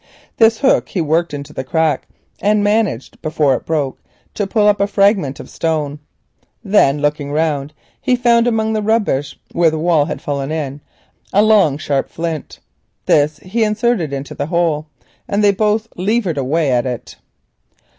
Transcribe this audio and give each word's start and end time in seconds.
This 0.37 0.57
hook 0.61 0.89
he 0.89 0.99
worked 0.99 1.31
into 1.31 1.53
the 1.53 1.63
crack 1.63 2.07
and 2.41 2.63
managed 2.63 3.21
before 3.21 3.53
it 3.53 3.67
broke 3.67 4.01
to 4.33 4.47
pull 4.47 4.67
up 4.67 4.81
a 4.81 4.87
fragment 4.87 5.39
of 5.39 5.47
stone. 5.47 5.99
Then, 6.63 6.97
looking 7.03 7.31
round, 7.31 7.71
he 8.01 8.15
found 8.15 8.47
a 8.47 8.51
long 8.51 8.55
sharp 8.55 8.55
flint 8.55 8.55
among 8.55 8.73
the 8.73 8.81
rubbish 8.81 9.39
where 9.51 9.69
the 9.69 9.77
wall 9.77 10.05
had 10.05 10.19
fallen 10.19 10.51
in. 10.51 10.81
This 13.05 13.37
he 13.43 13.63
inserted 13.63 14.11
in 14.11 14.23
the 14.27 14.47
hole 14.47 14.87
and 15.27 15.43
they 15.43 15.51
both 15.51 15.87
levered 15.95 16.39
away 16.39 16.71
at 16.71 16.87
it. 16.87 17.17